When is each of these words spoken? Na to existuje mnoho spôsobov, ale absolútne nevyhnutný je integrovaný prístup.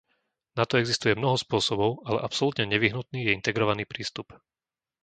Na 0.57 0.63
to 0.69 0.75
existuje 0.83 1.13
mnoho 1.15 1.37
spôsobov, 1.45 1.91
ale 2.09 2.23
absolútne 2.27 2.63
nevyhnutný 2.67 3.19
je 3.29 3.35
integrovaný 3.39 3.83
prístup. 3.93 4.27